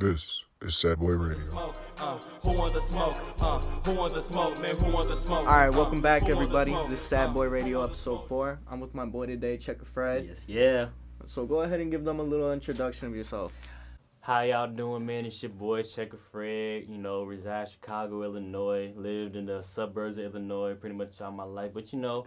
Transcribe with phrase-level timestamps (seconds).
[0.00, 1.72] This is Sad Boy Radio.
[1.98, 3.16] Uh, who wants the smoke?
[3.40, 4.76] Uh, who wants the smoke, man?
[4.76, 5.48] Who wants the smoke?
[5.48, 6.88] All right, welcome back, who wants the everybody.
[6.88, 8.60] This is Sad Boy Radio episode four.
[8.70, 10.26] I'm with my boy today, Checker Fred.
[10.26, 10.86] Yes, yeah.
[11.26, 13.52] So go ahead and give them a little introduction of yourself.
[14.20, 15.26] How y'all doing, man?
[15.26, 16.84] It's your boy Checker Fred.
[16.88, 18.92] You know, reside Chicago, Illinois.
[18.94, 21.72] Lived in the suburbs of Illinois pretty much all my life.
[21.74, 22.24] But you know,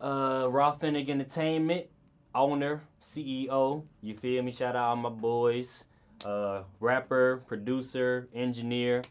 [0.00, 1.88] uh, Raw Authentic Entertainment
[2.34, 3.84] owner, CEO.
[4.00, 4.50] You feel me?
[4.50, 5.84] Shout out all my boys.
[6.24, 9.02] Uh, rapper, producer, engineer.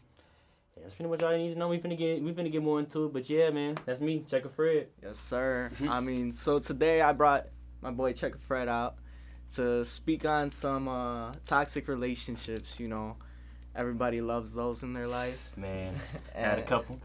[0.76, 1.68] Yeah, that's pretty much all you need to know.
[1.68, 3.12] We finna get we finna get more into it.
[3.12, 4.88] But yeah, man, that's me, Checker Fred.
[5.02, 5.70] Yes, sir.
[5.88, 7.46] I mean, so today I brought
[7.80, 8.96] my boy Checker Fred out
[9.56, 12.80] to speak on some uh, toxic relationships.
[12.80, 13.16] You know,
[13.74, 15.56] everybody loves those in their life.
[15.56, 15.94] man.
[16.34, 16.98] Had a couple.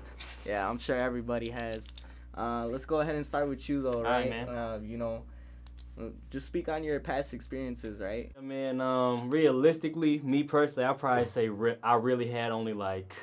[0.46, 1.88] Yeah, I'm sure everybody has.
[2.36, 4.22] Uh, let's go ahead and start with you, though, right?
[4.22, 4.50] right, man.
[4.50, 5.24] Uh, you know,
[6.30, 8.32] just speak on your past experiences, right?
[8.38, 13.16] I mean, um, realistically, me personally, I probably say re- I really had only like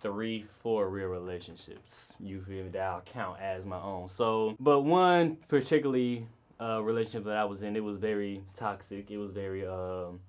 [0.00, 2.14] three, four real relationships.
[2.20, 2.70] You feel me?
[2.70, 4.08] That I'll count as my own.
[4.08, 6.26] So, but one particularly
[6.60, 9.10] uh, relationship that I was in, it was very toxic.
[9.10, 10.20] It was very um.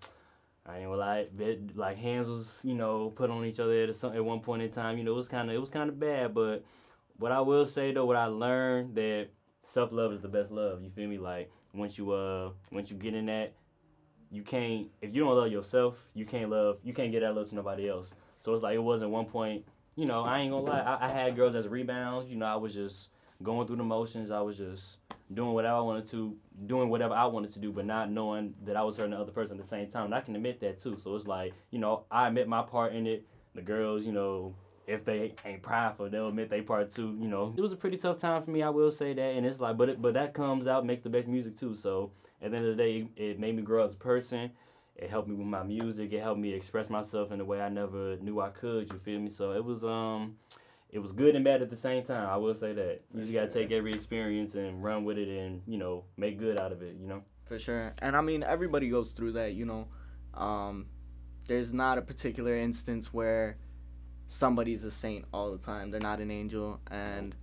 [0.64, 3.90] I ain't gonna lie, bit, like hands was, you know, put on each other at,
[3.90, 5.00] at one point in time.
[5.00, 6.36] You know, it was kind of it was kind of bad.
[6.36, 6.64] But
[7.18, 9.30] what I will say though, what I learned that
[9.64, 10.82] self love is the best love.
[10.84, 11.18] You feel me?
[11.18, 13.54] Like once you uh once you get in that,
[14.32, 17.50] you can't if you don't love yourself, you can't love you can't get that love
[17.50, 18.14] to nobody else.
[18.40, 19.66] So it's like it wasn't one point.
[19.96, 20.80] You know, I ain't gonna lie.
[20.80, 22.30] I, I had girls as rebounds.
[22.30, 23.10] You know, I was just
[23.44, 24.32] going through the motions.
[24.32, 24.98] I was just
[25.34, 28.76] doing whatever I wanted to, doing whatever I wanted to do, but not knowing that
[28.76, 30.06] I was hurting the other person at the same time.
[30.06, 30.98] And I can admit that too.
[30.98, 33.26] So it's like, you know, I admit my part in it.
[33.54, 34.56] The girls, you know,
[34.88, 37.16] if they ain't prideful, they'll admit they part too.
[37.20, 38.64] You know, it was a pretty tough time for me.
[38.64, 41.10] I will say that, and it's like, but it, but that comes out makes the
[41.10, 41.76] best music too.
[41.76, 44.52] So at the end of the day, it made me grow as a person.
[44.96, 46.12] It helped me with my music.
[46.12, 48.92] It helped me express myself in a way I never knew I could.
[48.92, 49.30] You feel me?
[49.30, 50.36] So it was um,
[50.90, 52.30] it was good and bad at the same time.
[52.30, 53.02] I will say that.
[53.14, 56.60] You just gotta take every experience and run with it, and you know, make good
[56.60, 56.96] out of it.
[57.00, 57.24] You know.
[57.46, 57.94] For sure.
[58.00, 59.88] And I mean, everybody goes through that, you know.
[60.34, 60.86] Um,
[61.48, 63.58] there's not a particular instance where
[64.36, 65.92] somebody's a saint all the time.
[65.92, 67.36] They're not an angel, and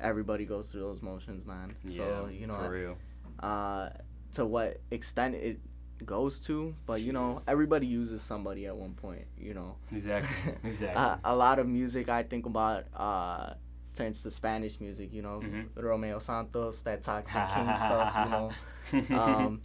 [0.00, 1.76] everybody goes through those motions, man.
[1.88, 2.96] so, you know, for real.
[3.40, 3.90] uh,
[4.34, 5.60] to what extent it
[6.04, 9.76] goes to, but, you know, everybody uses somebody at one point, you know.
[9.92, 10.52] Exactly.
[10.64, 10.96] Exactly.
[11.02, 13.54] Uh, a lot of music I think about uh,
[13.94, 15.40] turns to Spanish music, you know.
[15.42, 15.68] Mhm.
[15.76, 19.62] Romeo Santos, that Toxic King stuff, you know um,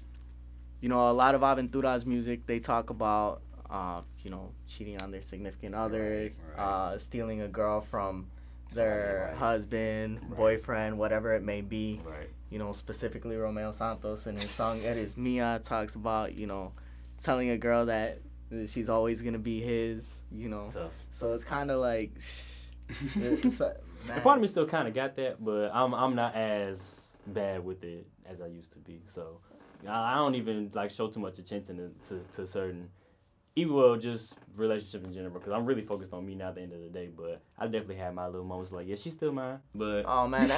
[0.79, 3.41] you know, a lot of Aventura's music, they talk about,
[3.72, 6.64] uh, you know, cheating on their significant others, right.
[6.64, 8.28] Uh, stealing a girl from
[8.74, 9.38] their right.
[9.38, 10.38] husband, Right.
[10.38, 12.02] boyfriend, whatever it may be.
[12.06, 12.30] right.
[12.50, 16.74] You know, specifically Romeo Santos in his song Eres Mía talks about, you know,
[17.22, 18.20] telling a girl that
[18.68, 20.68] she's always going to be his, you know.
[20.72, 20.92] Tough.
[21.12, 22.12] So it's kind of like,
[23.16, 23.76] it's, uh,
[24.22, 27.84] part of me still kind of got that, but I'm I'm not as bad with
[27.86, 29.02] it as I used to be.
[29.08, 29.40] So
[29.88, 32.90] I, I don't even like show too much attention to, to, to certain,
[33.56, 36.62] even well just relationship in general, because I'm really focused on me now at the
[36.62, 37.09] end of the day.
[37.16, 39.59] But I definitely had my little moments like, yeah, she's still mine.
[39.75, 40.50] But Oh man,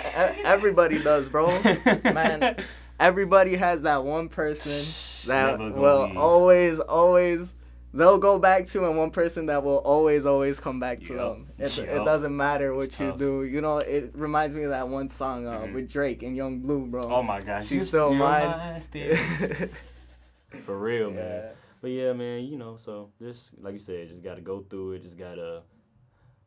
[0.46, 1.48] everybody does, bro.
[2.04, 2.56] Man,
[3.00, 6.18] everybody has that one person that will leave.
[6.18, 7.54] always, always
[7.96, 11.34] they'll go back to, and one person that will always, always come back to Yup.
[11.34, 11.48] them.
[11.60, 13.20] It, it doesn't matter what It's you tough.
[13.20, 13.44] do.
[13.44, 15.74] You know, it reminds me of that one song uh, Mhm.
[15.74, 17.04] with Drake and Yung Bleu, bro.
[17.04, 18.82] oh my gosh, She's still mine.
[20.66, 21.44] For real, man.
[21.84, 21.90] Yeah.
[21.90, 25.02] But yeah, man, you know, so just like you said, just gotta go through it.
[25.02, 25.64] Just gotta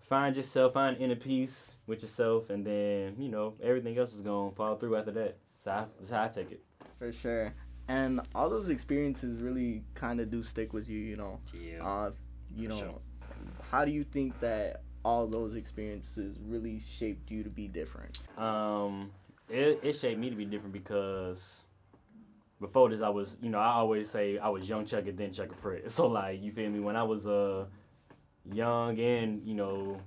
[0.01, 4.53] find yourself, find inner peace with yourself, and then you know everything else is gonna
[4.53, 5.37] fall through after that.
[5.63, 6.63] So I, that's how I take it.
[6.99, 7.53] For sure.
[7.89, 11.39] And all those experiences really kind of do stick with you, you know.
[11.53, 11.87] Yeah.
[11.87, 12.11] Uh,
[12.55, 13.01] you For know, sure.
[13.71, 18.21] how do you think that all those experiences really shaped you to be different?
[18.39, 19.13] Um,
[19.49, 21.66] it, it shaped me to be different because
[22.61, 25.33] before this, I was, you know, I always say I was young Chuck and then
[25.33, 25.91] Checker Fred.
[25.91, 26.81] So like, you feel me?
[26.81, 27.67] When I was uh
[28.53, 30.01] young and you know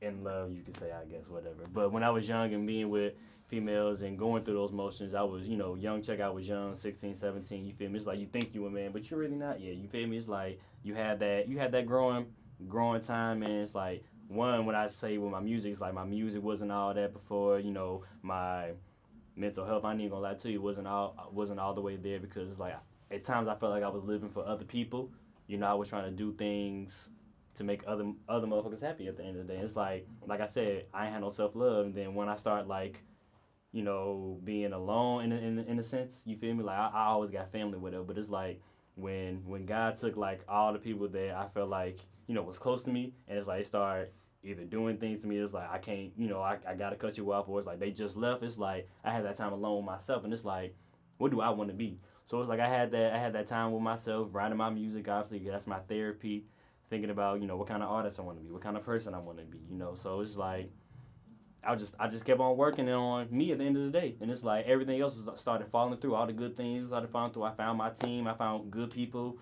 [0.00, 1.64] in love, you could say, I guess, whatever.
[1.72, 3.14] But when I was young and being with
[3.48, 6.20] females and going through those motions, I was, you know, young Chuck.
[6.20, 7.66] I was young, 16, 17.
[7.66, 7.96] You feel me?
[7.96, 9.74] It's like you think you a man, but you're really not yet.
[9.74, 10.16] You feel me?
[10.16, 12.26] It's like you had that, you had that growing,
[12.68, 16.04] growing time, and it's like one when I say with my music, it's like my
[16.04, 17.58] music wasn't all that before.
[17.58, 18.70] You know, my
[19.36, 19.84] mental health.
[19.84, 22.58] I ain't even gonna lie to you, wasn't all wasn't all the way there because
[22.60, 22.74] like
[23.10, 25.10] at times I felt like I was living for other people.
[25.46, 27.08] You know, I was trying to do things
[27.54, 29.60] to make other other motherfuckers happy at the end of the day.
[29.60, 32.36] It's like like I said, I ain't had no self love, and then when I
[32.36, 33.02] start like,
[33.72, 36.64] you know, being alone in in a- in a sense, you feel me?
[36.64, 38.60] Like I, I always got family with it, but it's like
[38.96, 42.58] when when God took like all the people that I felt like you know was
[42.58, 44.10] close to me, and it's like they started
[44.42, 45.38] either doing things to me.
[45.38, 47.78] It's like I can't, you know, I, I gotta cut you off, or it's like
[47.78, 48.42] they just left.
[48.42, 50.74] It's like I had that time alone with myself, and it's like,
[51.18, 51.98] what do I want to be?
[52.24, 55.08] So it's like I had that I had that time with myself, writing my music.
[55.08, 56.44] Obviously, that's my therapy.
[56.88, 58.84] Thinking about you know what kind of artist I want to be, what kind of
[58.84, 59.58] person I want to be.
[59.70, 60.70] You know, so it's like
[61.62, 64.16] I just I just kept on working on me at the end of the day,
[64.20, 66.14] and it's like everything else started falling through.
[66.14, 67.44] All the good things started falling through.
[67.44, 68.26] I found my team.
[68.26, 69.38] I found good people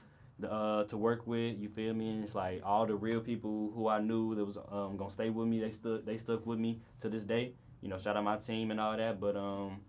[0.48, 1.58] uh, to work with.
[1.58, 2.10] You feel me?
[2.10, 5.30] And it's like all the real people who I knew that was um, gonna stay
[5.30, 5.60] with me.
[5.60, 7.52] They stood they stuck with me to this day.
[7.80, 9.20] You know, shout out my team and all that.
[9.20, 9.80] But um,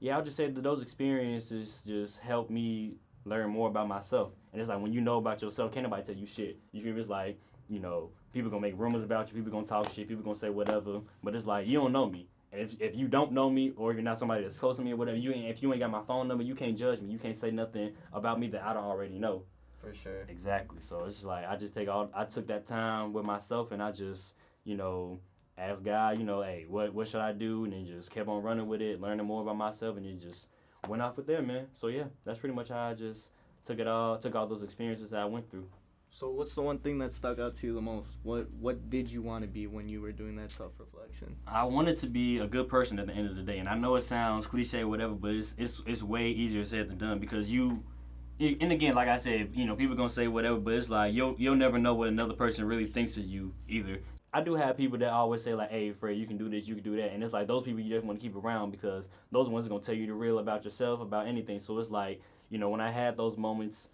[0.00, 2.94] yeah, I'll just say that those experiences just helped me
[3.24, 4.32] learn more about myself.
[4.52, 6.58] And it's like when you know about yourself, can't nobody tell you shit.
[6.72, 7.00] You feel me?
[7.00, 7.38] It's like
[7.68, 10.50] you know, people gonna make rumors about you, people gonna talk shit, people gonna say
[10.50, 11.00] whatever.
[11.22, 12.28] But it's like you don't know me.
[12.52, 14.92] And if, if you don't know me or you're not somebody that's close to me
[14.92, 17.12] or whatever, you ain't, if you ain't got my phone number, you can't judge me.
[17.12, 19.42] You can't say nothing about me that I don't already know.
[19.86, 20.24] For sure.
[20.28, 20.78] Exactly.
[20.80, 23.82] So it's just like I just take all I took that time with myself and
[23.82, 24.34] I just,
[24.64, 25.20] you know,
[25.56, 27.64] asked God, you know, hey, what what should I do?
[27.64, 30.48] And then just kept on running with it, learning more about myself and it just
[30.88, 31.66] went off with there, man.
[31.72, 33.30] So yeah, that's pretty much how I just
[33.64, 35.68] took it all took all those experiences that I went through.
[36.10, 38.16] So what's the one thing that stuck out to you the most?
[38.22, 41.36] What what did you want to be when you were doing that self reflection?
[41.46, 43.76] I wanted to be a good person at the end of the day, and I
[43.76, 47.18] know it sounds cliche, or whatever, but it's it's it's way easier said than done
[47.18, 47.84] because you.
[48.38, 51.14] And again, like I said, you know, people are gonna say whatever, but it's like
[51.14, 54.00] you'll you'll never know what another person really thinks of you either.
[54.32, 56.74] I do have people that always say like, "Hey, Fred, you can do this, you
[56.74, 59.08] can do that," and it's like those people you definitely want to keep around because
[59.32, 61.60] those ones are gonna tell you the real about yourself, about anything.
[61.60, 63.88] So it's like, you know, when I had those moments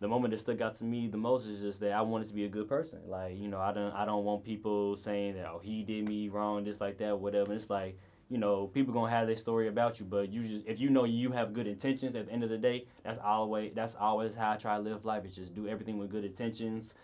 [0.00, 2.34] the moment that stuck out to me the most is just that I wanted to
[2.34, 2.98] be a good person.
[3.06, 6.28] Like, you know, I don't I don't want people saying that oh he did me
[6.28, 7.52] wrong, just like that, whatever.
[7.54, 7.98] It's like,
[8.34, 11.04] you know, people gonna have their story about you, but you just if you know
[11.04, 14.50] you have good intentions at the end of the day, that's always that's always how
[14.50, 15.24] I try to live life.
[15.24, 16.94] Is just do everything with good intentions,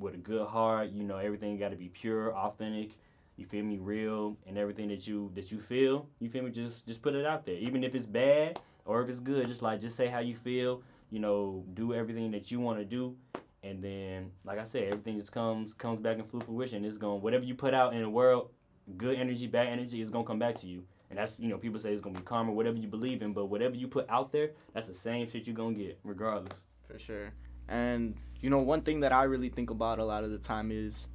[0.00, 0.90] with a good heart.
[0.90, 2.96] You know, everything got to be pure, authentic.
[3.36, 6.08] You feel me, real, and everything that you that you feel.
[6.18, 9.08] You feel me, just just put it out there, even if it's bad or if
[9.08, 9.46] it's good.
[9.46, 10.82] Just like just say how you feel
[11.12, 13.14] you know, do everything that you want to do,
[13.62, 16.84] and then, like I said, everything just comes comes back in full fruition.
[16.84, 18.48] It's going whatever you put out in the world,
[18.96, 20.84] good energy, bad energy, is gonna come back to you.
[21.10, 23.46] And that's you know, people say it's gonna be karma, whatever you believe in, but
[23.46, 26.64] whatever you put out there, that's the same shit you're gonna get, regardless.
[26.88, 27.32] For sure.
[27.68, 30.70] And you know, one thing that I really think about a lot of the time
[30.72, 31.06] is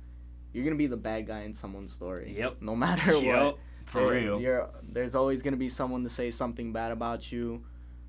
[0.54, 2.36] you're gonna be the bad guy in someone's story.
[2.38, 2.58] Yep.
[2.62, 3.44] No matter Yep.
[3.44, 3.58] what.
[3.86, 4.42] For real.
[4.42, 7.64] You're, there's always gonna be someone to say something bad about you,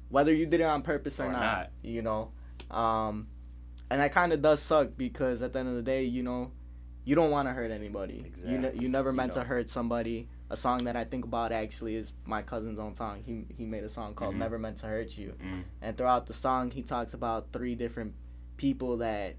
[0.08, 1.70] whether you did it on purpose or, Or not, not.
[1.82, 2.32] You know,
[2.70, 3.28] um,
[3.90, 6.50] and that kind of does suck because at the end of the day, you know,
[7.08, 8.31] you don't want to hurt anybody.
[8.46, 10.28] You ne- you never You meant to hurt somebody.
[10.50, 13.22] A song that I think about actually is my cousin's own song.
[13.25, 14.38] He he made a song called Mhm.
[14.44, 15.62] "Never Meant to Hurt You." Mm.
[15.82, 18.12] and throughout the song he talks about three different
[18.58, 19.37] people that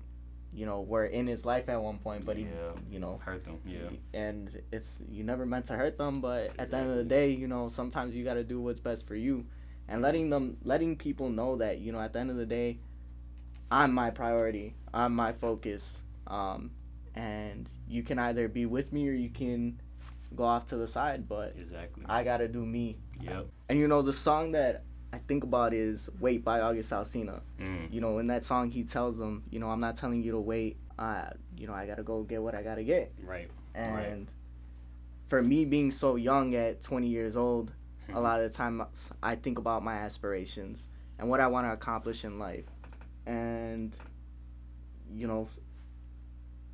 [0.51, 2.71] you know were in his life at one point but he Yeah.
[2.89, 3.59] you know Hurt them.
[3.65, 3.89] Yeah.
[4.25, 7.29] and it's you never meant to hurt them but at the end of the day
[7.41, 9.45] you know sometimes you got to do what's best for you
[9.87, 12.79] and letting them letting people know that you know at the end of the day
[13.69, 16.71] i'm my priority i'm my focus um
[17.15, 19.79] and you can either be with me or you can
[20.35, 22.03] go off to the side but Exactly.
[22.07, 23.45] i got to do me yep.
[23.67, 27.41] and you know the song that I think about is "Wait" by August Alsina.
[27.59, 27.91] Mm.
[27.91, 30.39] You know, in that song, he tells them, you know, I'm not telling you to
[30.39, 30.77] wait.
[30.99, 33.11] Uh, you know, I gotta go get what I gotta get.
[33.23, 33.49] Right.
[33.73, 34.27] And Right.
[35.27, 37.71] for me, being so young at 20 years old,
[38.13, 38.83] a lot of the time
[39.23, 42.65] I think about my aspirations and what I want to accomplish in life.
[43.25, 43.95] And
[45.11, 45.47] you know,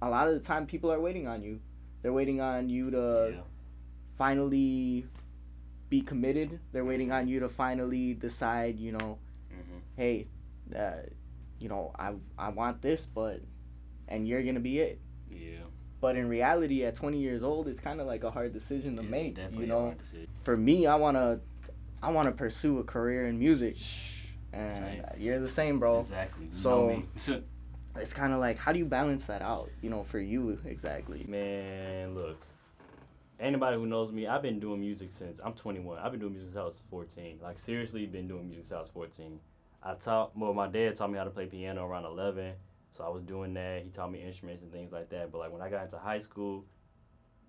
[0.01, 1.59] a lot of the time people are waiting on you.
[2.01, 3.41] They're waiting on you to yeah.
[4.17, 5.05] finally
[5.89, 6.59] be committed.
[6.71, 9.17] They're waiting on you to finally decide, you know,
[9.49, 10.27] hmm hey,
[10.75, 10.91] uh,
[11.59, 13.41] you know, I I want this, but
[14.07, 14.99] and you're gonna be it.
[15.29, 15.59] Yeah.
[16.01, 19.01] But in reality, at 20 years old, it's kind of like a hard decision to
[19.01, 19.35] It's make.
[19.35, 19.95] definitely You know,
[20.43, 21.39] for me, I wanna
[22.03, 23.77] I wanna pursue a career in music,
[24.53, 25.03] and Same.
[25.17, 25.99] you're the same, bro.
[25.99, 26.47] Exactly.
[26.51, 27.03] So-.
[27.97, 29.69] It's kind of like how do you balance that out?
[29.81, 31.25] You know, for you exactly.
[31.27, 32.37] Man, look.
[33.39, 35.97] Anybody who knows me, I've been doing music since I'm 21.
[35.99, 37.39] I've been doing music since I was 14.
[37.41, 39.39] Like seriously, been doing music since I was 14.
[39.83, 40.37] I taught.
[40.37, 42.53] Well, my dad taught me how to play piano around 11,
[42.91, 43.83] so I was doing that.
[43.83, 45.31] He taught me instruments and things like that.
[45.31, 46.65] But like when I got into high school,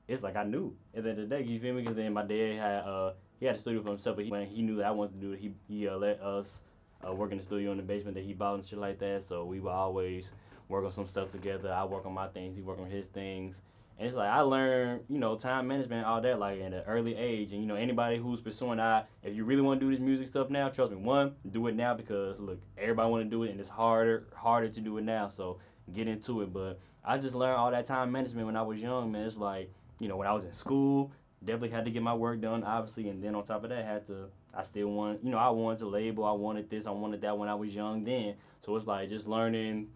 [0.07, 0.77] it's like I knew.
[0.95, 1.83] At the end of the day, you feel me?
[1.83, 4.47] Because then my dad had uh he had a studio for himself, but he, when
[4.47, 6.63] he knew that I wanted to do it, he he uh, let us
[7.07, 9.23] uh, work in the studio in the basement that he bought and shit like that.
[9.23, 10.33] So we would always
[10.69, 11.73] work on some stuff together.
[11.73, 13.63] I work on my things, he work on his things,
[13.99, 17.17] And it's like I learned, you know, time management, all that, like at an early
[17.17, 17.53] age.
[17.53, 20.27] And you know, anybody who's pursuing that, if you really want to do this music
[20.27, 23.51] stuff now, trust me, one, do it now because look, everybody want to do it,
[23.51, 25.29] and it's harder, harder to do it now.
[25.29, 25.59] So
[25.93, 26.53] get into it.
[26.53, 29.25] But I just learned all that time management when I was young, man.
[29.25, 31.11] It's like, you know, when I was in school,
[31.43, 34.07] definitely had to get my work done, obviously, and then on top of that, had
[34.09, 34.29] to.
[34.57, 37.37] I still want, you know, I wanted to label, I wanted this, I wanted that
[37.37, 38.05] when I was young.
[38.05, 39.89] Then, so it's like just learning,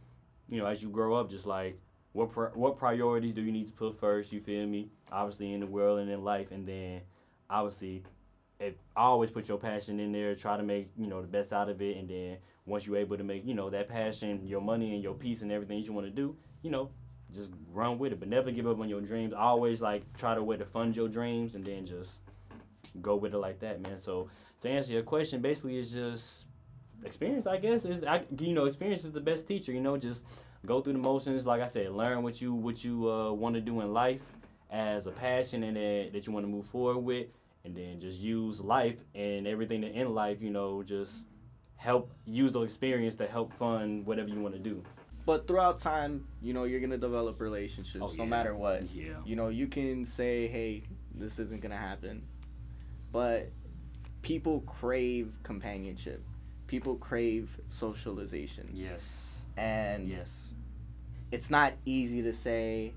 [0.48, 1.78] you know, as you grow up, just like
[2.12, 4.32] what pri- what priorities do you need to put first?
[4.32, 4.90] You feel me?
[5.10, 7.00] Obviously in the world and in life, and then
[7.48, 8.02] obviously,
[8.58, 11.68] if always put your passion in there, try to make you know the best out
[11.68, 12.36] of it, and then
[12.66, 15.50] once you're able to make you know that passion, your money and your peace and
[15.50, 16.90] everything you want to do, you know,
[17.32, 19.32] just run with it, but never give up on your dreams.
[19.32, 22.20] Always like try to way to fund your dreams, and then just
[23.00, 23.98] go with it like that, man.
[23.98, 24.28] So
[24.60, 26.46] to answer your question, basically, it's just
[27.04, 27.46] experience.
[27.46, 29.72] I guess is I you know experience is the best teacher.
[29.72, 30.24] You know, just
[30.66, 31.46] go through the motions.
[31.46, 34.34] Like I said, learn what you what you uh, want to do in life
[34.70, 37.26] as a passion and that, that you want to move forward with,
[37.64, 40.42] and then just use life and everything that in life.
[40.42, 41.26] You know, just
[41.76, 44.82] help use the experience to help fund whatever you want to do.
[45.24, 48.84] But throughout time, you know, you're gonna develop relationships Oh, no matter what.
[48.92, 49.14] Yeah.
[49.24, 50.82] You know, you can say, "Hey,
[51.14, 52.26] this isn't gonna happen,"
[53.12, 53.50] but
[54.22, 56.22] people crave companionship.
[56.66, 59.44] People crave socialization, Yes.
[59.56, 60.54] and Yes.
[61.32, 62.92] it's not easy to say,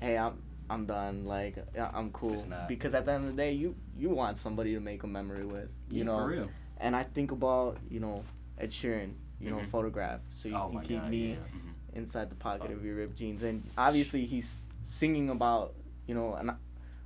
[0.00, 1.26] "Hey, I'm I'm done.
[1.26, 4.80] Like I'm cool," because at the end of the day, you you want somebody to
[4.80, 5.68] make a memory with.
[5.90, 6.50] You Yeah, know, for real.
[6.78, 8.24] and I think about you know
[8.58, 9.68] Ed Sheeran, you know, Mhm.
[9.68, 11.10] photograph, so you oh can keep God.
[11.10, 11.36] me yeah.
[11.36, 11.96] mhm.
[11.98, 12.74] inside the pocket Oh.
[12.74, 13.42] of your ripped jeans.
[13.42, 15.74] And obviously, he's singing about
[16.06, 16.52] you know an,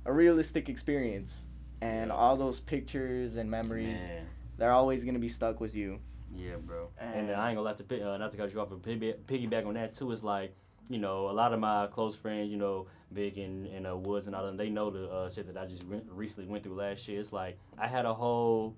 [0.05, 1.43] a realistic experience,
[1.81, 2.15] and Yeah.
[2.15, 4.25] all those pictures and memories, Man.
[4.57, 5.99] they're always gonna be stuck with you.
[6.35, 6.89] Yeah, bro.
[6.99, 8.81] And, And- I ain't gonna let to pi- uh, not to cut you off, but
[8.83, 10.11] piggyback on that too.
[10.11, 10.53] It's like
[10.89, 14.27] you know a lot of my close friends, you know, Big and and uh, Woods
[14.27, 14.55] and all them.
[14.57, 17.19] They know the uh, shit that I just re- recently went through last year.
[17.19, 18.75] It's like I had a whole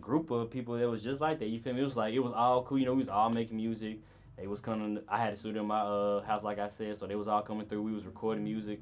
[0.00, 1.48] group of people that was just like that.
[1.48, 1.80] You feel me?
[1.80, 2.78] It was like it was all cool.
[2.78, 3.98] You know, we was all making music.
[4.36, 5.00] They was coming.
[5.08, 7.42] I had a studio in my uh, house, like I said, so they was all
[7.42, 7.82] coming through.
[7.82, 8.80] We was recording music,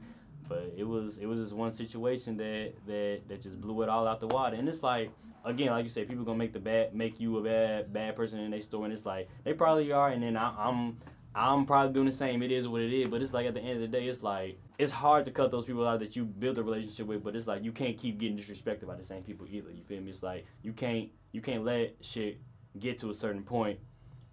[0.51, 4.07] but it was it was just one situation that that that just blew it all
[4.07, 4.57] out the water.
[4.57, 5.13] And it's like
[5.45, 8.41] again, like you said, people gonna make the bad make you a bad bad person
[8.41, 10.09] in their store, and it's like they probably are.
[10.11, 10.97] And then I, I'm
[11.37, 12.43] I'm probably doing the same.
[12.43, 13.09] It is what it is.
[13.09, 15.53] But it's like at the end of the day, it's like it's hard to cut
[15.53, 17.23] those people out that you build a relationship with.
[17.23, 19.71] But it's like you can't keep getting disrespected by the same people either.
[19.71, 20.11] You feel me?
[20.11, 22.41] It's like you can't you can't let shit
[22.77, 23.79] get to a certain point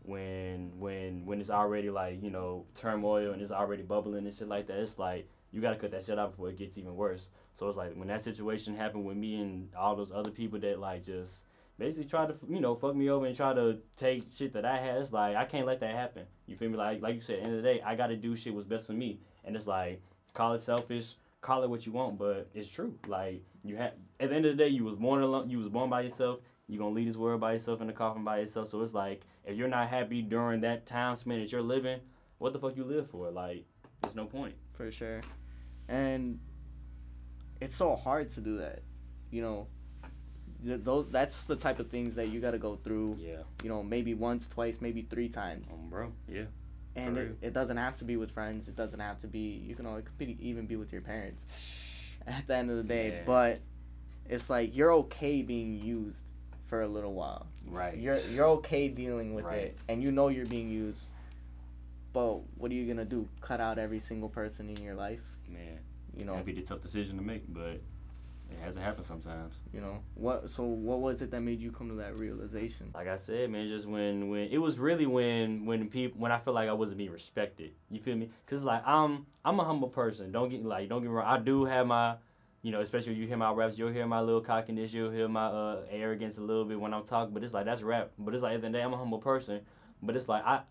[0.02, 4.48] when when when it's already like you know turmoil and it's already bubbling and shit
[4.48, 4.80] like that.
[4.80, 7.32] It's like you gotta cut that shit out before it gets even worse.
[7.54, 10.80] So it's like when that situation happened with me and all those other people that
[10.80, 11.46] like just
[11.80, 14.78] basically tried to you know fuck me over and try to take shit that I
[14.78, 14.98] had.
[14.98, 16.26] It's like I can't let that happen.
[16.46, 16.78] You feel me?
[16.78, 18.68] Like like you said, at the end of the day, I gotta do shit what's
[18.68, 19.20] best for me.
[19.46, 20.00] And it's like
[20.36, 22.94] call it selfish, call it what you want, but it's true.
[23.08, 25.50] Like you have at the end of the day, you was born alone.
[25.50, 26.40] You was born by yourself.
[26.68, 28.68] You're gonna leave this world by yourself in the coffin by yourself.
[28.68, 32.02] So it's like if you're not happy during that time span that you're living,
[32.38, 33.32] what the fuck you live for?
[33.32, 33.66] Like
[34.02, 34.54] there's no point.
[34.74, 35.22] for sure.
[35.88, 36.40] And
[37.62, 38.82] it's so hard to do that.
[39.32, 39.68] You know,
[40.66, 43.18] Th- those that's the type of things that you got to go through.
[43.20, 45.68] Yeah, You know, maybe once, twice, maybe three times.
[45.72, 46.12] um, bro.
[46.28, 46.46] Yeah.
[46.96, 48.68] And it, it doesn't have to be with friends.
[48.68, 49.62] It doesn't have to be.
[49.68, 51.84] You can all, it could be, even be with your parents.
[52.28, 53.24] At the end of the day, Yeah.
[53.26, 53.60] but
[54.28, 56.24] it's like you're okay being used
[56.66, 57.46] for a little while.
[57.68, 57.96] Right.
[57.98, 59.58] You're you're okay dealing with Right.
[59.60, 61.04] it, and you know you're being used.
[62.14, 63.30] But what are you gonna do?
[63.42, 65.22] Cut out every single person in your life?
[65.48, 65.80] Man.
[66.16, 66.34] You know.
[66.34, 67.82] That'd be the tough decision to make, but
[68.50, 69.56] it hasn't happened sometimes.
[69.74, 70.50] You know what?
[70.50, 72.92] So what was it that made you come to that realization?
[72.94, 76.38] Like I said, man, just when when it was really when when people when I
[76.38, 77.74] felt like I wasn't being respected.
[77.90, 78.30] You feel me?
[78.46, 80.32] Cause like I'm I'm a humble person.
[80.32, 81.28] Don't get like don't get me wrong.
[81.28, 82.16] I do have my,
[82.62, 85.28] you know, especially when you hear my raps, you'll hear my little cockiness, you'll hear
[85.28, 87.34] my uh, arrogance a little bit when I'm talking.
[87.34, 88.12] But it's like that's rap.
[88.18, 89.62] But it's like at the end of the day, I'm a humble person.
[90.02, 90.62] But it's like I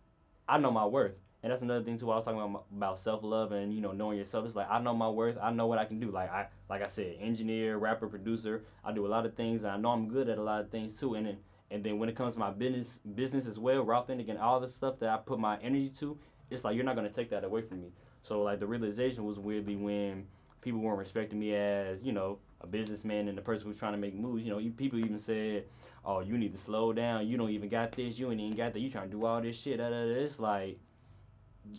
[0.48, 1.14] I know my worth.
[1.42, 2.10] And that's another thing too.
[2.10, 4.44] I was talking about about self love and you know knowing yourself.
[4.44, 5.38] It's like I know my worth.
[5.40, 6.10] I know what I can do.
[6.10, 8.64] Like I like I said, engineer, rapper, producer.
[8.84, 10.70] I do a lot of things, and I know I'm good at a lot of
[10.70, 11.14] things too.
[11.14, 11.36] And then
[11.70, 14.60] and then when it comes to my business business as well, route thinking and all
[14.60, 16.18] the stuff that I put my energy to,
[16.50, 17.92] it's like you're not gonna take that away from me.
[18.22, 20.26] So like the realization was weirdly when
[20.60, 23.98] people weren't respecting me as you know a businessman and the person who's trying to
[23.98, 24.46] make moves.
[24.46, 25.64] You know, people even said,
[26.04, 27.28] "Oh, you need to slow down.
[27.28, 28.18] You don't even got this.
[28.18, 28.80] You ain't even got that.
[28.80, 30.78] You trying to do all this shit." It's like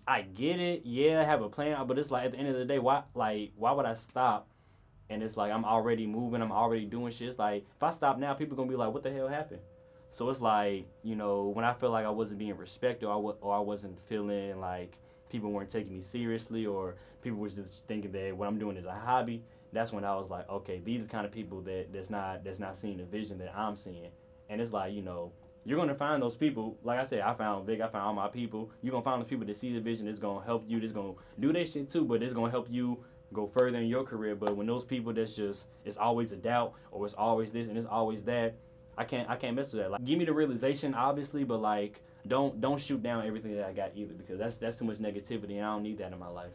[0.08, 2.50] I get it, yeah, I have a plan, uh, but it's like at the end
[2.50, 4.50] of the day, why like why would I stop?
[5.10, 7.30] And it's like I'm already moving, I'm already doing shit.
[7.30, 9.62] It's like if I stop now, people gonna be like, what the hell happened?
[10.10, 13.46] So it's like you know when I feel like I wasn't being respected or I,
[13.46, 14.98] or I wasn't feeling like
[15.30, 18.86] people weren't taking me seriously or people was just thinking that what I'm doing is
[18.86, 22.10] a hobby, that's when I was like, okay, these are kind of people that that's
[22.10, 24.10] not that's not seeing the vision that I'm seeing.
[24.50, 25.34] And it's like, you know,
[25.68, 26.78] you're gonna find those people.
[26.82, 28.72] Like I said, I found Vic, I found all my people.
[28.82, 30.08] You're gonna find those people that see the vision.
[30.08, 30.78] It's gonna help you.
[30.78, 34.06] It's gonna do their shit too, but it's gonna help you go further in your
[34.06, 34.34] career.
[34.34, 37.78] But when those people that's just it's always a doubt or it's always this and
[37.78, 38.56] it's always that,
[38.98, 39.92] I can't I can't mess with that.
[39.92, 43.74] Like give me the realization, obviously, but like don't don't shoot down everything that I
[43.74, 46.30] got either because that's that's too much negativity and I don't need that in my
[46.30, 46.54] life.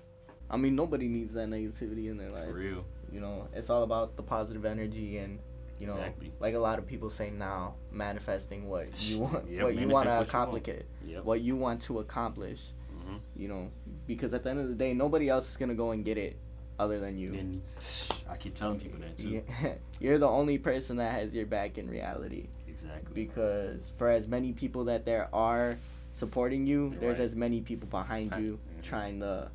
[0.48, 2.46] I mean, nobody needs that negativity in their life.
[2.46, 2.84] For real.
[3.10, 5.38] You know, it's all about the positive energy and
[5.82, 6.32] you know, Exactly.
[6.38, 9.74] like a lot of people say now, manifesting what you want, what you want to
[9.74, 10.28] what you want.
[10.28, 10.62] accomplish,
[11.04, 11.24] Yep.
[11.24, 12.60] what you want to accomplish.
[13.04, 13.18] Mhm.
[13.34, 13.70] You know,
[14.06, 16.36] because at the end of the day, nobody else is gonna go and get it
[16.78, 17.34] other than you.
[17.34, 17.62] And
[18.30, 19.42] I keep telling people that too.
[19.42, 22.46] Yeah, You're the only person that has your back in reality.
[22.68, 23.12] Exactly.
[23.12, 25.76] Because for as many people that there are
[26.12, 27.24] supporting you, You're there's right.
[27.24, 28.82] as many people behind you mhm.
[28.84, 29.50] trying to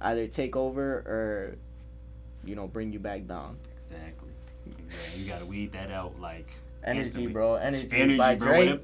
[0.00, 1.56] either take over or,
[2.44, 3.56] you know, bring you back down.
[3.76, 4.21] Exactly.
[4.66, 5.20] Exactly.
[5.22, 6.48] You gotta weed that out like
[6.84, 7.32] Energy, instantly.
[7.32, 7.54] bro.
[7.56, 7.88] Energy.
[7.96, 8.52] Energy, by bro.
[8.64, 8.80] Drake.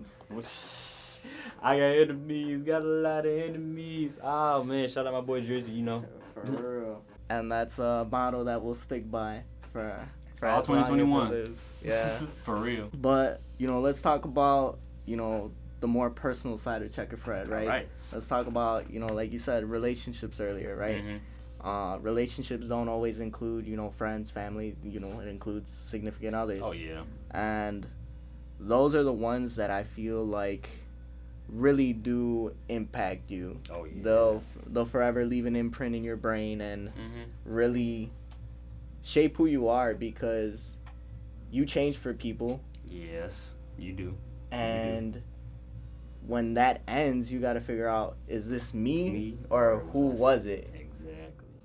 [1.63, 2.63] I got enemies.
[2.63, 4.19] Got a lot of enemies.
[4.23, 5.73] Oh man, shout out my boy Jersey.
[5.73, 6.05] You know.
[6.45, 7.03] For real.
[7.31, 9.43] And that's a motto that will stick by
[9.73, 9.99] for
[10.37, 11.31] for All as long as it 2021.
[11.31, 11.73] lives.
[11.83, 12.29] Yeah.
[12.45, 12.89] For real.
[12.95, 17.49] but you know, let's talk about you know the more personal side of Checker Fred,
[17.49, 17.67] right?
[17.69, 17.89] Right.
[18.13, 21.03] Let's talk about you know, like you said, relationships earlier, right?
[21.05, 21.19] Mhm.
[21.63, 24.77] Uh, relationships don't always include you know friends, family.
[24.85, 26.61] You know, it includes significant others.
[26.63, 27.03] Oh yeah.
[27.33, 27.87] and
[28.61, 30.69] those are the ones that I feel like
[31.49, 33.59] really do impact you.
[33.73, 34.03] Oh yeah.
[34.03, 37.27] They'll they'll forever leave an imprint in your brain and Mhm.
[37.45, 38.11] really
[39.03, 40.77] shape who you are because
[41.51, 42.61] you change for people
[42.91, 44.15] Yes, you do.
[44.51, 45.23] and
[46.27, 50.01] when that ends you got to figure out is this me, Me or or who
[50.09, 50.69] was was it.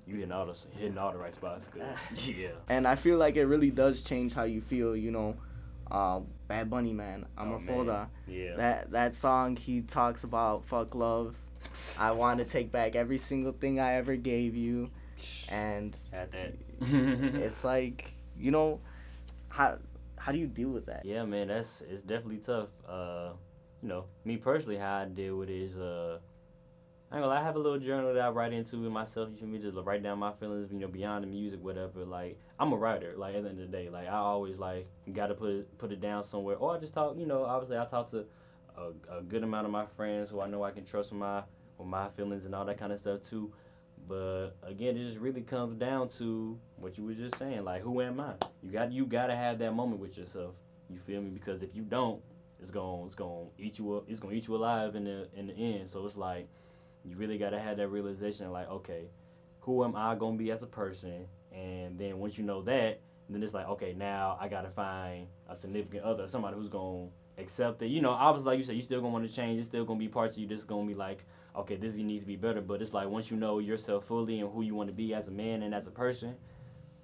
[0.06, 1.68] You hitting all the hitting all the right spots.
[1.68, 2.48] Cause yeah.
[2.68, 5.36] and I feel like it really does change how you feel you know
[5.90, 7.66] uh, Bad Bunny man I'm Oh, a man.
[7.66, 8.56] folder Yeah.
[8.56, 11.34] that that song he talks about fuck love
[11.98, 14.90] I want to take back every single thing I ever gave you
[15.48, 16.54] and Had that.
[16.80, 18.80] it's like you know
[19.48, 19.78] how
[20.16, 22.70] how do you deal with that Yeah, man, that's it's definitely tough.
[22.88, 23.32] Uh,
[23.82, 26.18] you know, me personally, how I deal with it is uh,
[27.14, 29.28] I gonna lie, I have a little journal that I write into with myself.
[29.30, 29.60] You feel me?
[29.60, 32.04] Just write down my feelings, you know, beyond the music, whatever.
[32.04, 33.14] Like I'm a writer.
[33.16, 35.78] Like at the end of the day, like I always like got to put it
[35.78, 37.16] put it down somewhere, or I just talk.
[37.16, 38.24] You know, obviously I talk to
[38.76, 41.44] a, a good amount of my friends who I know I can trust with my
[41.78, 43.52] with my feelings and all that kind of stuff too.
[44.08, 47.62] But again, it just really comes down to what you were just saying.
[47.62, 48.32] Like, who am I?
[48.60, 50.56] You got you got to have that moment with yourself.
[50.90, 51.30] You feel me?
[51.30, 52.20] Because if you don't,
[52.58, 54.06] it's gonna it's to eat you up.
[54.08, 55.88] It's to eat you alive in the in the end.
[55.88, 56.48] So it's like
[57.04, 58.50] you really got to have that realization.
[58.50, 59.10] Like, okay,
[59.60, 61.26] who am I to be as a person?
[61.52, 65.28] And then once you know that, then it's like, okay, now I got to find
[65.48, 66.68] a significant other, somebody who's
[67.38, 67.88] to accept it.
[67.88, 69.58] You know, obviously, like you said, you still to want to change.
[69.58, 71.24] It's still to be parts of you that's to be like,
[71.56, 72.60] okay, this needs to be better.
[72.60, 75.28] But it's like once you know yourself fully and who you want to be as
[75.28, 76.36] a man and as a person,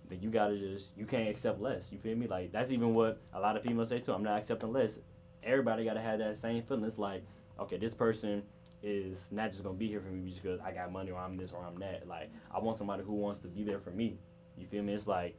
[0.08, 1.92] then you gotta just you can't accept less.
[1.92, 2.26] You feel me?
[2.26, 4.12] Like that's even what a lot of females say too.
[4.12, 4.98] I'm not accepting less.
[5.42, 6.84] Everybody gotta have that same feeling.
[6.84, 7.22] It's like,
[7.58, 8.42] okay, this person
[8.82, 11.36] is not just gonna be here for me just because I got money or I'm
[11.36, 12.06] this or I'm that.
[12.08, 14.18] Like I want somebody who wants to be there for me.
[14.56, 14.94] You feel me?
[14.94, 15.36] It's like,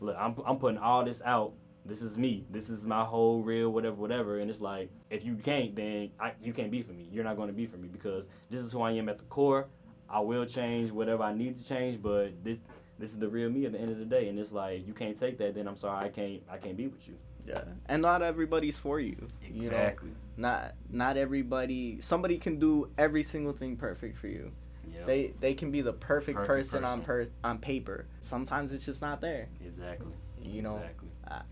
[0.00, 1.52] look, I'm I'm putting all this out.
[1.84, 2.46] This is me.
[2.50, 4.38] This is my whole real whatever whatever.
[4.38, 7.08] And it's like, if you can't, then I, you can't be for me.
[7.12, 9.68] You're not gonna be for me because this is who I am at the core.
[10.08, 12.60] I will change whatever I need to change, but this
[12.98, 14.28] this is the real me at the end of the day.
[14.28, 16.86] And it's like you can't take that, then I'm sorry, I can't I can't be
[16.88, 17.16] with you.
[17.46, 19.92] yeah and not everybody's for you you know?
[20.36, 24.50] Not not everybody somebody can do every single thing perfect for you
[24.92, 25.04] Yeah.
[25.04, 29.02] they they can be the perfect, Perfect person, on per on paper sometimes it's just
[29.02, 30.12] not there exactly.
[30.42, 31.08] you know Exactly.
[31.30, 31.42] Uh,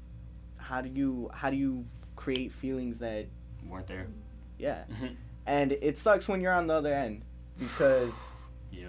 [0.56, 1.84] how do you how do you
[2.16, 3.26] create feelings that
[3.68, 4.06] Weren't there.
[4.58, 4.84] yeah
[5.46, 7.22] and it sucks when you're on the other end
[7.58, 8.14] because
[8.72, 8.88] yeah.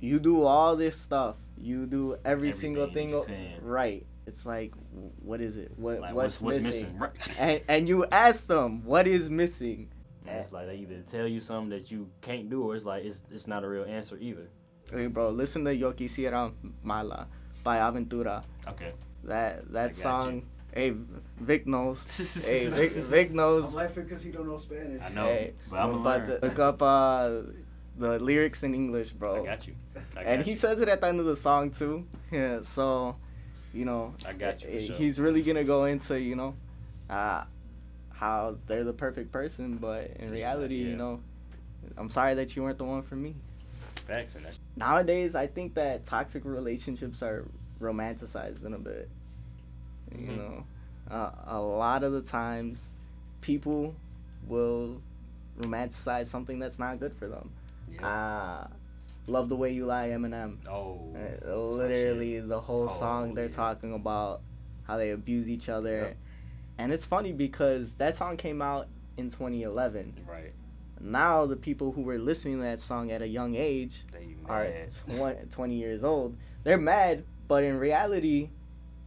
[0.00, 3.52] you do all this stuff you do every single thing you o- can.
[3.62, 4.72] right it's like
[5.20, 6.98] what is it what Like what's, what's what's missing, missing?
[6.98, 7.12] Right.
[7.38, 9.88] And, and you ask them what is missing
[10.26, 13.04] And it's like they either tell you something that you can't do, or it's like
[13.04, 14.48] it's it's not a real answer either.
[14.92, 17.26] hey bro listen to yo quisiera mala
[17.62, 18.92] by aventura Okay.
[19.24, 20.42] that that got song
[20.74, 20.92] hey
[21.40, 21.98] vic knows
[22.48, 25.00] hey vic, Vic vic I'm laughing because he don't know Spanish.
[25.02, 26.40] I know, hey but I'm but gonna learn.
[26.42, 27.30] look up uh
[27.96, 29.74] the lyrics in english bro I got you.
[30.16, 32.06] I got and he says it at the end of the song too.
[32.32, 33.16] Yeah, so
[33.74, 34.96] you know, I got you eh, sure.
[34.96, 36.54] he's really gonna go into you know,
[37.10, 37.44] uh,
[38.10, 40.90] how they're the perfect person, but in reality, yeah.
[40.90, 41.20] you know,
[41.96, 43.34] I'm sorry that you weren't the one for me.
[44.06, 47.44] Facts and that's nowadays I think that toxic relationships are
[47.80, 49.08] romanticized in a bit.
[50.16, 50.36] You Mhm.
[50.36, 50.64] know,
[51.10, 52.94] uh, a lot of the times
[53.40, 53.94] people
[54.46, 55.00] will
[55.58, 57.50] romanticize something that's not good for them.
[57.90, 58.06] yeah.
[58.08, 58.66] Uh,
[59.26, 60.56] Love the way you lie, Eminem.
[60.68, 63.50] oh, Uh, literally, the whole Oh, song they're yeah.
[63.50, 64.42] talking about
[64.82, 66.16] how they abuse each other, Yep.
[66.78, 70.14] and it's funny because that song came out in 2011.
[70.28, 70.52] right.
[71.00, 74.04] Now the people who were listening to that song at a young age
[74.46, 74.94] are mad.
[75.06, 76.36] 20, 20 years old.
[76.62, 78.50] They're mad, but in reality,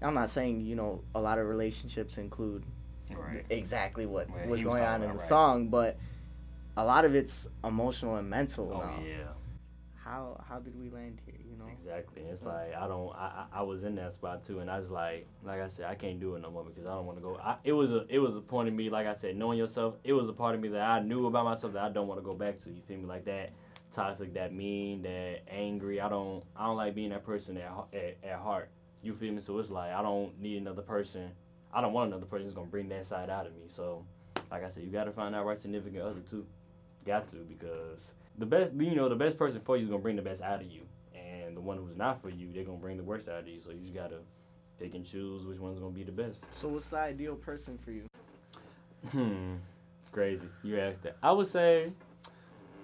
[0.02, 2.64] I'm not saying you know a lot of relationships include
[3.12, 3.46] right.
[3.50, 5.28] exactly what Well, was going on in the right.
[5.28, 5.98] song, but
[6.76, 9.00] a lot of it's emotional and mental Oh now.
[9.04, 9.16] yeah.
[10.08, 11.36] How how did we land here?
[11.50, 11.66] You know.
[11.72, 12.24] Exactly.
[12.24, 13.14] It's like I don't.
[13.14, 15.96] I, I was in that spot too, and I was like, like I said, I
[15.96, 17.38] can't do it no more because I don't want to go.
[17.44, 19.96] I, it was a it was a point of me, like I said, knowing yourself.
[20.06, 22.20] It was a part of me that I knew about myself that I don't want
[22.20, 22.70] to go back to.
[22.70, 23.06] You feel me?
[23.06, 23.52] Like that
[23.92, 26.00] toxic, that mean, that angry.
[26.00, 26.44] I don't.
[26.56, 28.70] I don't like being that person at at, at heart.
[29.02, 29.42] You feel me?
[29.42, 31.32] So it's like I don't need another person.
[31.74, 33.64] I don't want another person who's gonna bring that side out of me.
[33.68, 34.06] So,
[34.50, 36.46] like I said, you got to find out right significant other too.
[37.06, 40.16] Got to because the best, you know, the best person for you is gonna bring
[40.16, 40.82] the best out of you,
[41.16, 43.60] and the one who's not for you, they're gonna bring the worst out of you.
[43.60, 44.20] So you just gotta
[44.80, 46.46] pick and choose which one's gonna be the best.
[46.54, 48.04] So what's the ideal person for you?
[49.12, 49.56] Hmm,
[50.12, 50.48] crazy.
[50.64, 51.18] You asked that.
[51.24, 51.92] I would say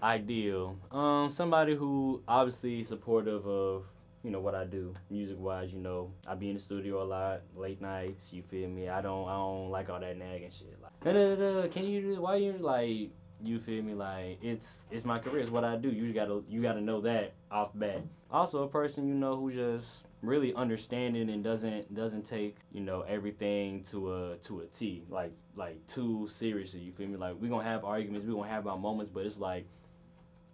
[0.01, 0.77] ideal.
[0.91, 3.85] Um, somebody who obviously supportive of
[4.23, 5.73] you know what I do, music wise.
[5.73, 8.31] You know, I be in the studio a lot, late nights.
[8.33, 8.87] You feel me?
[8.87, 10.77] I don't, I don't like all that nagging shit.
[10.81, 12.01] Like, "Da, da, da, da, can you?
[12.01, 13.09] do- Why you like?
[13.43, 13.93] You feel me?
[13.93, 15.41] Like it's it's my career.
[15.41, 15.89] It's what I do.
[15.89, 18.01] You gotta you gotta know that off bat.
[18.31, 23.01] Also, a person you know who just really understanding and doesn't doesn't take you know
[23.01, 26.79] everything to a to a T like like too seriously.
[26.79, 27.17] You feel me?
[27.17, 28.25] Like we gonna have arguments.
[28.25, 29.65] We gonna have our moments, but it's like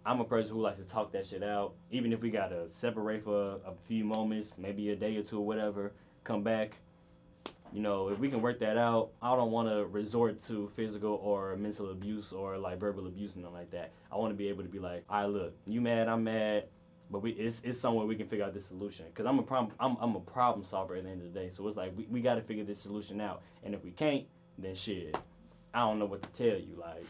[0.04, 1.74] I'm a person who likes to talk that shit out.
[1.90, 5.46] Even if we gotta separate for a, few moments, maybe a day or two or
[5.46, 5.92] whatever,
[6.24, 6.78] come back.
[7.72, 11.20] You know, if we can work that out, I don't want to resort to physical
[11.22, 13.92] or mental abuse or like verbal abuse and nothing like that.
[14.10, 16.64] I want to be able to be like, all right, look, you mad, I'm mad,
[17.10, 19.06] but we it's, it's somewhere we can figure out this solution.
[19.14, 21.50] Cause I'm a problem I'm, I'm a problem solver at the end of the day.
[21.50, 23.42] So it's like we, we got to figure this solution out.
[23.62, 24.24] And if we can't,
[24.58, 25.16] then shit,
[25.72, 26.76] I don't know what to tell you.
[26.76, 27.04] Like,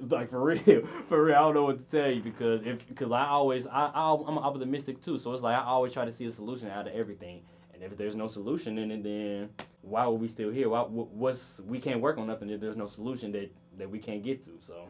[0.10, 3.12] like for real, for real, I don't know what to tell you because if because
[3.12, 5.18] I always I, I I'm optimistic too.
[5.18, 7.42] So it's like I always try to see a solution out of everything.
[7.80, 9.50] And if there's no solution in it, then
[9.82, 10.68] why are we still here?
[10.68, 14.22] Why what's we can't work on nothing if there's no solution that that we can't
[14.22, 14.52] get to.
[14.60, 14.88] So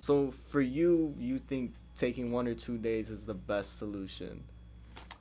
[0.00, 4.44] So for you, you think taking one or two days is the best solution?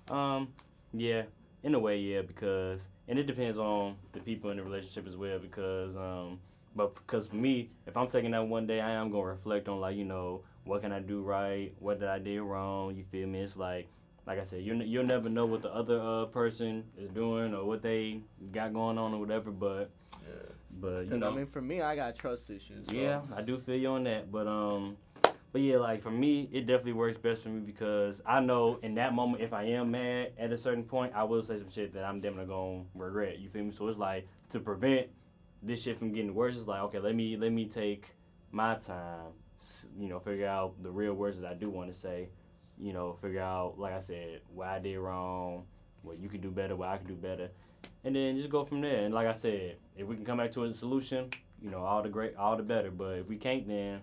[0.10, 0.50] Um,
[0.94, 1.24] yeah,
[1.64, 5.18] in a way, yeah, because and it depends on the people in the relationship as
[5.18, 5.40] well.
[5.40, 6.40] Because um,
[6.76, 9.80] but because for me, if I'm taking that one day, I am gonna reflect on
[9.80, 12.96] like you know what can I do right, what did I do wrong.
[12.96, 13.40] You feel me?
[13.40, 13.88] It's like
[14.26, 17.66] like I said, you you'll never know what the other uh person is doing or
[17.66, 19.52] what they got going on or whatever.
[19.52, 19.92] But
[20.80, 22.88] but you 'Cause, know, I mean, for me, I got trust issues.
[22.88, 22.94] So.
[22.94, 24.98] yeah, I do feel you on that, but um,
[25.52, 28.96] but yeah, like for me, it definitely works best for me because I know in
[28.96, 31.94] that moment if I am mad at a certain point, I will say some shit
[31.94, 33.40] that I'm definitely gonna regret.
[33.40, 33.72] You feel me?
[33.72, 35.08] So it's like to prevent
[35.64, 36.58] this shit from getting worse.
[36.58, 38.14] It's like okay, let me let me take
[38.52, 39.32] my time,
[39.98, 42.30] you know, figure out the real words that I do want to say,
[42.80, 45.66] you know, figure out like I said what I did wrong,
[46.02, 47.50] what you can do better, what I can do better,
[48.04, 49.04] and then just go from there.
[49.06, 51.30] And like I said, if we can come back to a solution,
[51.62, 52.92] you know, all the great, all the better.
[52.92, 54.02] But if we can't, then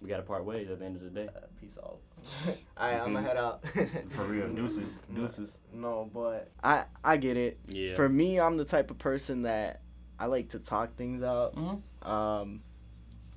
[0.00, 1.28] we gotta part ways at the end of the day.
[1.28, 1.98] Uh, peace out.
[2.76, 3.66] All right, I'm gonna head out.
[4.10, 5.58] For real, deuces, deuces.
[5.72, 7.58] No, but I I get it.
[7.68, 7.94] Yeah.
[7.96, 9.80] For me, I'm the type of person that
[10.18, 11.54] I like to talk things out.
[11.56, 12.06] Mhm.
[12.06, 12.62] Um,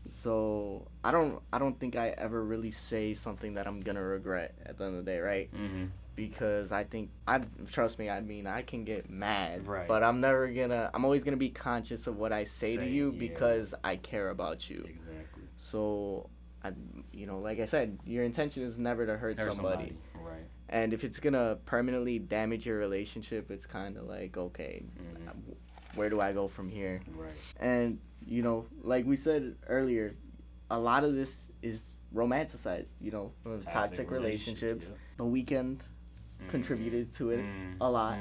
[0.08, 4.56] so I don't I don't think I ever really say something that I'm gonna regret
[4.66, 5.54] at the end of the day, right?
[5.54, 5.86] Mm-hmm.
[6.16, 8.10] Because I think I trust me.
[8.10, 9.88] I mean, I can get mad, Right.
[9.88, 10.92] but I'm never gonna.
[10.94, 13.20] I'm always gonna be conscious of what I say, to you yeah.
[13.20, 14.86] because I care about you.
[14.88, 15.44] Exactly.
[15.58, 16.30] So,
[16.64, 16.74] I,
[17.12, 19.98] you know, like I said, your intention is never to hurt, Hurt somebody.
[20.14, 20.44] Right.
[20.70, 25.56] And if it's gonna permanently damage your relationship, it's kind of like, okay, Mhm.
[25.96, 27.02] where do I go from here?
[27.16, 27.32] Right.
[27.60, 30.16] And you know, like we said earlier,
[30.70, 32.94] a lot of this is romanticized.
[33.02, 34.90] You know, toxic, Toxic relationships.
[34.92, 36.48] relationship, The Weeknd yeah.
[36.50, 38.18] contributed to it Mm, a lot.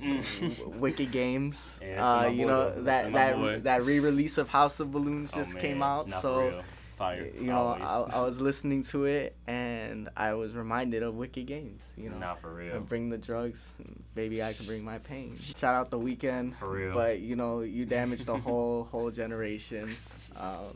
[0.00, 0.66] mm, mm.
[0.76, 1.78] Wicked Games.
[1.82, 2.82] Yeah, uh, you know though.
[2.82, 3.60] That that boy.
[3.60, 6.08] that re-release of House of Balloons Oh, just man, came out.
[6.08, 6.62] not So.
[7.00, 8.06] You know, I.
[8.12, 9.67] I was listening to it and
[10.16, 11.94] I was reminded of Wicked Games.
[11.96, 12.80] You know, not for real.
[12.80, 13.74] Bring the drugs,
[14.14, 15.36] maybe I can bring my pain.
[15.58, 16.56] Shout out the Weeknd.
[16.58, 16.94] For real.
[16.94, 19.88] But you know, you damaged the whole whole generation.
[20.40, 20.66] Um,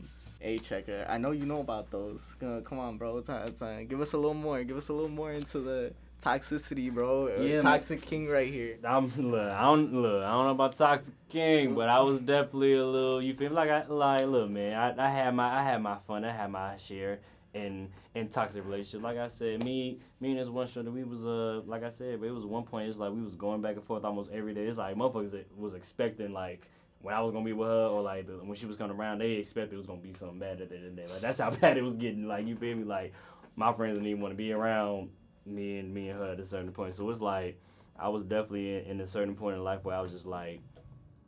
[0.44, 1.07] a checker.
[1.09, 2.35] I know you know about those.
[2.44, 3.18] Uh, come on, bro.
[3.18, 3.87] It's time, time.
[3.87, 4.64] Give us a little more.
[4.64, 7.29] Give us a little more into the toxicity, bro.
[7.29, 7.62] Uh, Yeah, man.
[7.62, 8.77] Toxic King right here.
[8.85, 12.75] I'm look, I don't look, I don't know about Toxic King, but I was definitely
[12.75, 13.22] a little.
[13.22, 14.75] You feel like I like look, man.
[14.75, 16.25] I, I had my I had my fun.
[16.25, 17.20] I had my share
[17.54, 19.02] in in toxic relationship.
[19.02, 22.20] Like I said, me me and this one shorty, we was uh like I said,
[22.20, 22.88] but it was one point.
[22.88, 24.64] It's like we was going back and forth almost every day.
[24.66, 26.68] It's like motherfuckers was expecting like.
[27.00, 29.18] When I was gonna be with her, or like the, when she was coming around,
[29.18, 31.08] they expected it was gonna be something bad at the end day.
[31.10, 32.28] Like that's how bad it was getting.
[32.28, 32.84] Like you feel me?
[32.84, 33.12] Like
[33.56, 35.10] my friends didn't even want to be around
[35.44, 36.94] me and me and her at a certain point.
[36.94, 37.60] So it's like
[37.98, 40.60] I was definitely in, in a certain point in life where I was just like,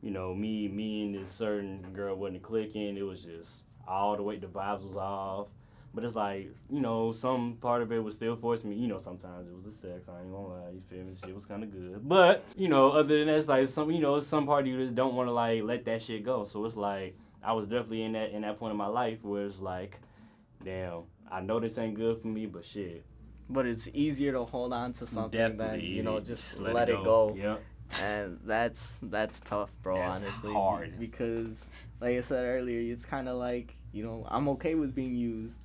[0.00, 2.96] you know, me me and this certain girl wasn't clicking.
[2.96, 5.48] It was just all the way the vibes was off.
[5.94, 8.76] But it's like, you know, some part of it was still forcing me.
[8.76, 10.08] You know, sometimes it was the sex.
[10.08, 10.70] I ain't gonna lie.
[10.72, 11.14] You feel me?
[11.14, 12.00] Shit was kind of good.
[12.06, 14.78] But you know, other than that, it's like some, you know, some part of you
[14.78, 16.42] just don't want to like let that shit go.
[16.44, 19.44] So it's like I was definitely in that in that point in my life where
[19.44, 20.00] it's like,
[20.64, 23.04] damn, I know this ain't good for me, but shit,
[23.48, 26.26] But it's easier to hold on to something definitely than you know easy.
[26.26, 27.34] just let, it go.
[27.36, 27.62] Yep.
[28.02, 29.96] and that's that's tough, bro.
[29.96, 30.98] That's honestly, hard.
[30.98, 35.14] because like I said earlier, it's kind of like you know I'm okay with being
[35.14, 35.60] used.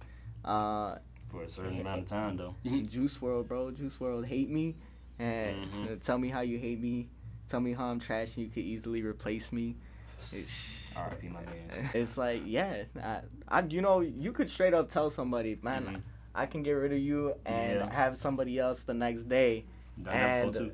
[0.46, 0.98] Uh,
[1.30, 2.56] For a certain amount of time though.
[2.64, 3.72] Juice WRLD, bro.
[3.72, 4.76] Juice WRLD hate me,
[5.20, 5.92] and Mhm.
[5.92, 7.08] uh, tell me how you hate me.
[7.50, 9.76] Tell me how I'm trash, and you could easily replace me.
[10.20, 11.30] It's, R.I.P.
[11.30, 11.70] my man.
[11.94, 16.02] it's like yeah, I, I you know you could straight up tell somebody, man, Mhm.
[16.36, 17.94] I can get rid of you and Yeah.
[17.94, 19.66] have somebody else the next day.
[20.00, 20.72] That And-.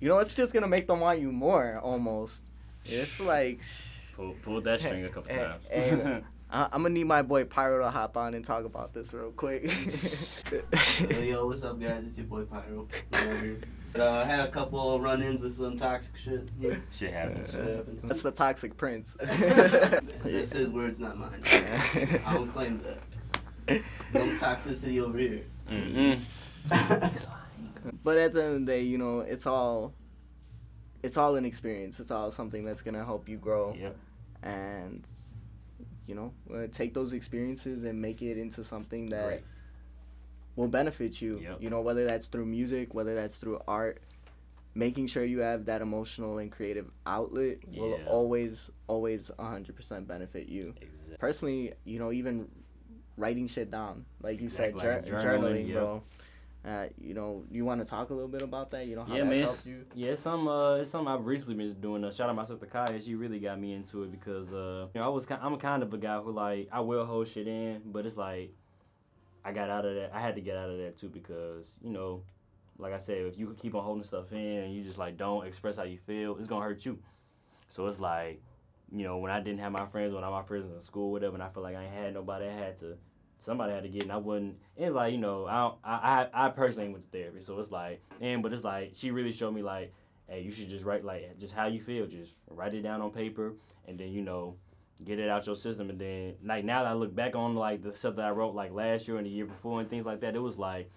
[0.00, 2.46] You know, it's just gonna make them want you more, almost.
[2.84, 3.60] It's like.
[4.14, 5.64] Pull, pulled that string a couple times.
[5.70, 6.22] hey,
[6.54, 9.32] I- I'm gonna need my boy Pyro to hop on and talk about this real
[9.32, 9.64] quick.
[11.10, 12.04] Yo, yo, what's up, guys?
[12.06, 12.86] It's your boy Pyro.
[13.10, 16.48] But, uh, I had a couple run-ins with some toxic shit.
[16.60, 16.76] Yeah.
[16.90, 17.50] Shit happens.
[17.52, 18.02] Shit happens.
[18.02, 19.16] That's the toxic prince.
[19.20, 21.40] That's his words, not mine.
[21.44, 23.82] I don't claim that.
[24.12, 25.42] No toxicity over here.
[28.02, 29.92] But at the end of the day, you know, it's all,
[31.02, 32.00] it's all an experience.
[32.00, 33.96] It's all something that's gonna help you grow, Yep.
[34.42, 35.04] and
[36.06, 39.40] you know, uh, take those experiences and make it into something that Great.
[40.56, 41.38] will benefit you.
[41.38, 41.56] Yep.
[41.62, 44.00] You know, whether that's through music, whether that's through art.
[44.76, 48.06] Making sure you have that emotional and creative outlet will Yeah.
[48.08, 50.74] always, always 100% benefit you.
[50.80, 51.16] Exactly.
[51.18, 52.48] personally, you know, even
[53.16, 55.74] writing shit down, like you Exactly, said, like journaling, journaling, yeah.
[55.74, 56.02] bro.
[56.64, 58.86] Uh, you know, you want to talk a little bit about that?
[58.86, 59.42] You know, how Yeah, that's man.
[59.42, 59.84] helped you.
[59.94, 62.02] yeah, it's some uh, it's something I've recently been doing.
[62.04, 62.98] Uh, shout out my sister Kaya.
[63.00, 65.82] She really got me into it because uh, you know, I was ki- I'm kind
[65.82, 68.54] of a guy who like I will hold shit in, but it's like
[69.44, 70.12] I got out of that.
[70.14, 72.22] I had to get out of that too because you know,
[72.78, 75.46] like I said, if you keep on holding stuff in and you just like don't
[75.46, 76.98] express how you feel, it's gonna hurt you.
[77.68, 78.40] So it's like,
[78.90, 81.34] you know, when I didn't have my friends, when all my friends in school, whatever,
[81.34, 82.96] and I feel like I ain't had nobody, I had to
[83.38, 84.56] somebody had to get, and I wouldn't.
[84.76, 87.70] It's like you know, I don't, I I I personally went to therapy, so it's
[87.70, 89.92] like, and but it's like she really showed me like,
[90.28, 93.10] hey, you should just write like just how you feel, just write it down on
[93.10, 93.54] paper,
[93.86, 94.56] and then you know,
[95.04, 97.82] get it out your system, and then like now that I look back on like
[97.82, 100.20] the stuff that I wrote like last year and the year before and things like
[100.20, 100.90] that, it was like.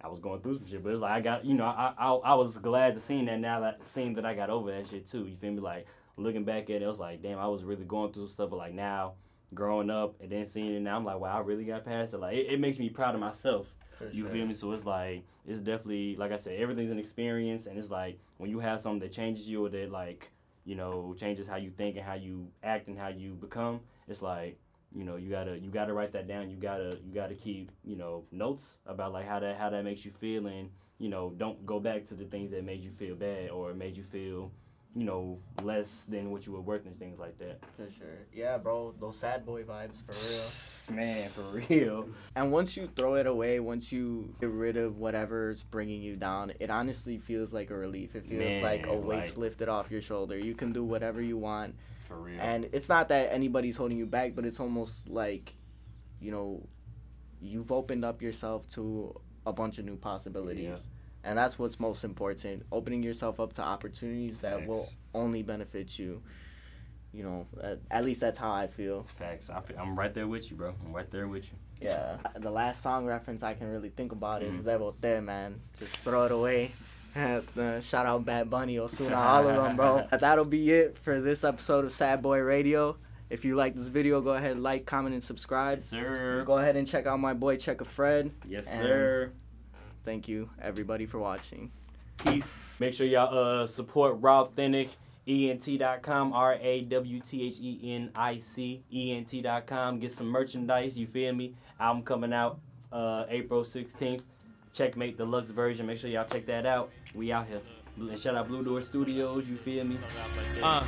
[0.00, 2.12] I was going through some shit, but it's like I got, you know, I, I
[2.12, 5.08] I was glad to see that now that seeing that I got over that shit
[5.08, 5.26] too.
[5.26, 5.58] You feel me?
[5.58, 5.86] Like
[6.16, 8.58] looking back at it, it was like, damn, I was really going through stuff, but
[8.58, 9.14] like now,
[9.54, 12.18] growing up and then seeing it now, I'm like, wow, I really got past it.
[12.18, 13.74] Like it, it makes me proud of myself.
[14.12, 14.54] You feel me?
[14.54, 18.48] So it's like it's definitely like I said, everything's an experience, and it's like when
[18.50, 20.30] you have something that changes you or that like
[20.64, 23.80] you know changes how you think and how you act and how you become.
[24.06, 24.58] It's like
[24.94, 26.48] you know you gotta you gotta write that down.
[26.50, 30.04] You gotta you gotta keep you know notes about like how that how that makes
[30.04, 33.16] you feel, and you know don't go back to the things that made you feel
[33.16, 34.52] bad or made you feel
[34.98, 37.60] you know less than what you were worth and things like that.
[37.76, 38.18] For sure.
[38.34, 38.94] Yeah, bro.
[38.98, 40.96] Those sad boy vibes for real.
[41.04, 42.08] Man, for real.
[42.34, 46.52] And once you throw it away, once you get rid of whatever's bringing you down,
[46.58, 48.16] it honestly feels like a relief.
[48.16, 50.36] It feels like a weight's like- lifted off your shoulder.
[50.36, 51.76] You can do whatever you want.
[52.08, 52.40] For real.
[52.40, 55.52] And it's not that anybody's holding you back, but it's almost like,
[56.20, 56.66] you know,
[57.40, 59.14] you've opened up yourself to
[59.46, 60.64] a bunch of new possibilities.
[60.64, 60.76] Yeah.
[61.28, 62.64] And that's what's most important.
[62.72, 66.22] Opening yourself up to opportunities that will only benefit you.
[67.12, 69.06] You know, at, at least that's how I feel.
[69.18, 69.50] Facts.
[69.50, 70.74] I feel, I'm right there with you, bro.
[70.86, 71.58] I'm right there with you.
[71.80, 72.16] Yeah.
[72.38, 74.64] The last song reference I can really think about is Mhm.
[74.64, 75.60] Te Boté, man.
[75.78, 76.66] Just throw it away.
[77.82, 80.06] Shout out Bad Bunny, Ozuna, all of them, bro.
[80.18, 82.96] That'll be it for this episode of Sad Boy Radio.
[83.30, 85.78] If you like this video, go ahead, like, comment, and subscribe.
[85.78, 86.44] Yes, sir.
[86.46, 88.32] Go ahead and check out my boy Checker Fred.
[88.46, 89.32] Yes, sir.
[90.08, 91.70] Thank you, everybody, for watching.
[92.24, 92.80] Peace.
[92.80, 94.88] Make sure y'all uh support Raw Authentic.
[95.26, 99.98] ENT.com, R A W T H E N I C, ENT.com.
[99.98, 101.54] Get some merchandise, you feel me?
[101.78, 102.58] Album coming out
[102.90, 104.22] uh, April 16th.
[104.72, 105.84] Checkmate Deluxe version.
[105.84, 106.90] Make sure y'all check that out.
[107.14, 107.60] We out here.
[107.98, 109.98] And shout out Blue Door Studios, you feel me?
[110.62, 110.84] Uh, uh,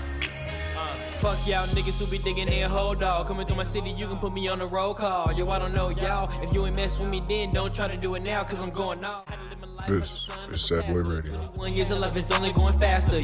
[1.20, 3.26] fuck y'all niggas who be digging their whole dog.
[3.26, 5.32] Coming through my city, you can put me on a roll call.
[5.32, 6.30] Yo, I don't know y'all.
[6.42, 8.70] If you ain't mess with me, then don't try to do it now, cause I'm
[8.70, 9.26] going off.
[9.86, 11.00] This is Sad Boy.
[11.00, 11.32] Radio.
[11.54, 13.18] 21 years of life is only going faster.